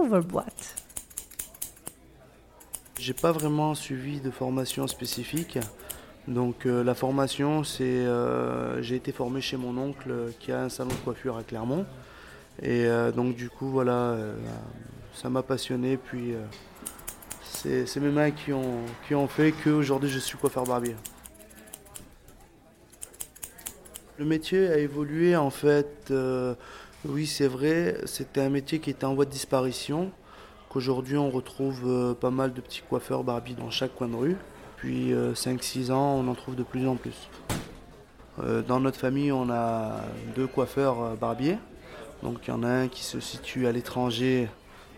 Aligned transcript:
Overboîte. 0.00 0.76
J'ai 2.98 3.12
pas 3.14 3.32
vraiment 3.32 3.74
suivi 3.74 4.20
de 4.20 4.30
formation 4.30 4.86
spécifique. 4.86 5.58
Donc 6.28 6.66
euh, 6.66 6.84
la 6.84 6.94
formation, 6.94 7.64
c'est 7.64 7.84
euh, 7.84 8.82
j'ai 8.82 8.96
été 8.96 9.10
formé 9.10 9.40
chez 9.40 9.56
mon 9.56 9.76
oncle 9.78 10.10
euh, 10.10 10.30
qui 10.38 10.52
a 10.52 10.62
un 10.62 10.68
salon 10.68 10.90
de 10.90 11.04
coiffure 11.04 11.36
à 11.36 11.42
Clermont. 11.42 11.86
Et 12.62 12.86
donc 13.16 13.36
du 13.36 13.48
coup 13.48 13.70
voilà, 13.70 14.18
ça 15.14 15.30
m'a 15.30 15.42
passionné. 15.42 15.96
Puis 15.96 16.34
c'est 17.42 17.96
mes 17.96 18.10
mains 18.10 18.32
qui 18.32 18.52
ont, 18.52 18.80
qui 19.08 19.14
ont 19.14 19.28
fait 19.28 19.52
qu'aujourd'hui 19.52 20.10
je 20.10 20.18
suis 20.18 20.36
coiffeur 20.36 20.64
barbier. 20.64 20.94
Le 24.18 24.26
métier 24.26 24.68
a 24.68 24.76
évolué 24.76 25.36
en 25.36 25.48
fait. 25.48 26.12
Oui 27.04 27.26
c'est 27.26 27.48
vrai, 27.48 27.96
c'était 28.06 28.40
un 28.40 28.50
métier 28.50 28.78
qui 28.78 28.90
était 28.90 29.06
en 29.06 29.14
voie 29.14 29.24
de 29.24 29.30
disparition. 29.30 30.10
Qu'aujourd'hui 30.68 31.16
on 31.16 31.30
retrouve 31.30 32.14
pas 32.20 32.30
mal 32.30 32.52
de 32.52 32.60
petits 32.60 32.82
coiffeurs 32.88 33.24
barbiers 33.24 33.54
dans 33.54 33.70
chaque 33.70 33.94
coin 33.96 34.08
de 34.08 34.16
rue 34.16 34.36
depuis 34.80 35.12
5-6 35.12 35.90
euh, 35.90 35.94
ans, 35.94 36.16
on 36.24 36.28
en 36.28 36.34
trouve 36.34 36.56
de 36.56 36.62
plus 36.62 36.86
en 36.88 36.96
plus. 36.96 37.28
Euh, 38.38 38.62
dans 38.62 38.80
notre 38.80 38.98
famille, 38.98 39.30
on 39.30 39.50
a 39.50 39.96
deux 40.34 40.46
coiffeurs 40.46 41.02
euh, 41.02 41.14
barbiers. 41.16 41.58
Donc 42.22 42.38
il 42.46 42.50
y 42.50 42.52
en 42.52 42.62
a 42.62 42.68
un 42.68 42.88
qui 42.88 43.04
se 43.04 43.20
situe 43.20 43.66
à 43.66 43.72
l'étranger 43.72 44.48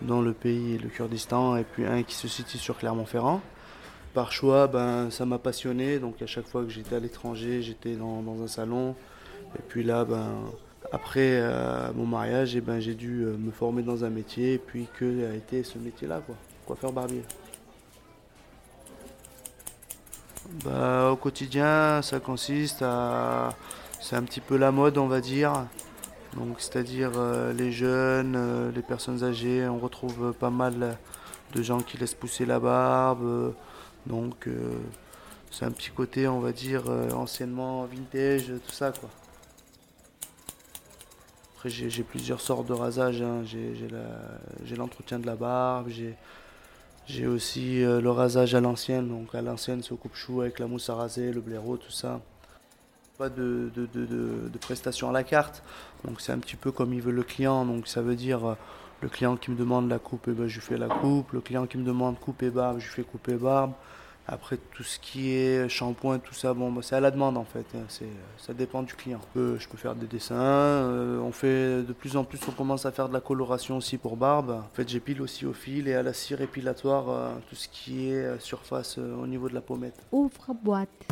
dans 0.00 0.22
le 0.22 0.32
pays, 0.32 0.78
le 0.78 0.88
Kurdistan, 0.88 1.56
et 1.56 1.64
puis 1.64 1.84
un 1.84 2.02
qui 2.02 2.14
se 2.14 2.26
situe 2.28 2.56
sur 2.56 2.78
Clermont-Ferrand. 2.78 3.42
Par 4.14 4.32
choix, 4.32 4.66
ben, 4.66 5.10
ça 5.10 5.26
m'a 5.26 5.38
passionné, 5.38 5.98
donc 5.98 6.22
à 6.22 6.26
chaque 6.26 6.46
fois 6.46 6.64
que 6.64 6.70
j'étais 6.70 6.96
à 6.96 7.00
l'étranger, 7.00 7.60
j'étais 7.60 7.96
dans, 7.96 8.22
un 8.42 8.48
salon. 8.48 8.94
Et 9.58 9.62
puis 9.68 9.82
là, 9.82 10.06
ben, 10.06 10.26
après 10.92 11.42
mon 11.94 12.06
mariage, 12.06 12.56
eh 12.56 12.60
ben, 12.60 12.80
j'ai 12.80 12.94
dû 12.94 13.26
me 13.26 13.50
former 13.50 13.82
dans 13.82 14.04
un 14.04 14.10
métier, 14.10 14.58
puis 14.58 14.88
que 14.98 15.30
a 15.30 15.34
été 15.34 15.62
ce 15.62 15.78
métier-là, 15.78 16.20
quoi, 16.24 16.36
coiffeur 16.66 16.92
barbier. 16.92 17.22
bah, 20.64 21.10
Au 21.10 21.16
quotidien, 21.16 22.02
ça 22.02 22.20
consiste 22.20 22.82
à. 22.82 23.50
C'est 24.00 24.16
un 24.16 24.22
petit 24.22 24.40
peu 24.40 24.56
la 24.56 24.70
mode, 24.70 24.98
on 24.98 25.06
va 25.06 25.20
dire. 25.20 25.66
Donc, 26.36 26.60
c'est-à-dire 26.60 27.12
euh, 27.16 27.52
les 27.52 27.72
jeunes, 27.72 28.34
euh, 28.36 28.70
les 28.70 28.82
personnes 28.82 29.24
âgées, 29.24 29.66
on 29.68 29.78
retrouve 29.78 30.34
pas 30.34 30.50
mal 30.50 30.98
de 31.54 31.62
gens 31.62 31.80
qui 31.80 31.96
laissent 31.96 32.14
pousser 32.14 32.44
la 32.44 32.60
barbe. 32.60 33.54
donc, 34.06 34.46
euh, 34.46 34.78
c'est 35.50 35.64
un 35.64 35.70
petit 35.70 35.90
côté, 35.90 36.28
on 36.28 36.40
va 36.40 36.52
dire, 36.52 36.82
anciennement 37.14 37.84
vintage, 37.84 38.52
tout 38.66 38.72
ça, 38.72 38.92
quoi. 38.92 39.08
Après, 41.56 41.70
j'ai 41.70 42.02
plusieurs 42.02 42.42
sortes 42.42 42.68
de 42.68 42.74
rasage. 42.74 43.22
Hein. 43.22 43.42
J'ai 43.44 44.76
l'entretien 44.76 45.18
de 45.18 45.26
la 45.26 45.36
barbe, 45.36 45.88
j'ai 47.06 47.26
aussi 47.26 47.82
euh, 47.82 48.00
le 48.00 48.10
rasage 48.10 48.54
à 48.54 48.60
l'ancienne, 48.60 49.08
donc 49.08 49.34
à 49.34 49.40
l'ancienne 49.40 49.82
c'est 49.82 49.92
au 49.92 49.96
coupe-chou 49.96 50.42
avec 50.42 50.58
la 50.58 50.66
mousse 50.66 50.90
à 50.90 50.96
raser, 50.96 51.32
le 51.32 51.40
blaireau, 51.40 51.76
tout 51.78 51.90
ça. 51.90 52.20
Pas 53.16 53.30
de, 53.30 53.70
de, 53.74 53.86
de, 53.86 54.04
de 54.52 54.58
prestations 54.58 55.08
à 55.08 55.12
la 55.12 55.22
carte, 55.22 55.62
donc 56.04 56.20
c'est 56.20 56.32
un 56.32 56.38
petit 56.38 56.56
peu 56.56 56.72
comme 56.72 56.92
il 56.92 57.00
veut 57.00 57.12
le 57.12 57.22
client, 57.22 57.64
donc 57.64 57.86
ça 57.88 58.02
veut 58.02 58.16
dire 58.16 58.44
euh, 58.44 58.54
le 59.00 59.08
client 59.08 59.36
qui 59.36 59.50
me 59.50 59.56
demande 59.56 59.88
la 59.88 59.98
coupe, 59.98 60.26
eh 60.28 60.32
ben, 60.32 60.48
je 60.48 60.56
lui 60.56 60.66
fais 60.66 60.76
la 60.76 60.88
coupe, 60.88 61.32
le 61.32 61.40
client 61.40 61.66
qui 61.66 61.78
me 61.78 61.84
demande 61.84 62.18
coupe 62.18 62.42
et 62.42 62.50
barbe, 62.50 62.80
je 62.80 62.84
lui 62.84 62.92
fais 62.92 63.02
coupe 63.02 63.28
et 63.28 63.36
barbe. 63.36 63.72
Après, 64.28 64.56
tout 64.56 64.82
ce 64.82 64.98
qui 64.98 65.30
est 65.30 65.68
shampoing, 65.68 66.18
tout 66.18 66.34
ça, 66.34 66.52
bon, 66.52 66.72
bah, 66.72 66.80
c'est 66.82 66.96
à 66.96 67.00
la 67.00 67.12
demande 67.12 67.36
en 67.36 67.44
fait. 67.44 67.66
C'est, 67.88 68.08
ça 68.38 68.52
dépend 68.54 68.82
du 68.82 68.94
client. 68.94 69.20
Je 69.36 69.68
peux, 69.68 69.76
faire 69.76 69.94
des 69.94 70.06
dessins. 70.06 70.34
Euh, 70.34 71.20
on 71.20 71.30
fait 71.30 71.82
de 71.82 71.92
plus 71.92 72.16
en 72.16 72.24
plus, 72.24 72.40
on 72.48 72.52
commence 72.52 72.86
à 72.86 72.92
faire 72.92 73.08
de 73.08 73.14
la 73.14 73.20
coloration 73.20 73.76
aussi 73.76 73.98
pour 73.98 74.16
barbe. 74.16 74.50
En 74.50 74.74
fait, 74.74 74.88
j'épile 74.88 75.22
aussi 75.22 75.46
au 75.46 75.52
fil 75.52 75.86
et 75.86 75.94
à 75.94 76.02
la 76.02 76.12
cire 76.12 76.40
épilatoire 76.40 77.08
euh, 77.08 77.30
tout 77.48 77.54
ce 77.54 77.68
qui 77.68 78.08
est 78.08 78.24
euh, 78.24 78.38
surface 78.40 78.98
au 78.98 79.26
niveau 79.26 79.48
de 79.48 79.54
la 79.54 79.60
pommette. 79.60 80.04
Ouvre 80.10 80.54
boîte. 80.60 81.06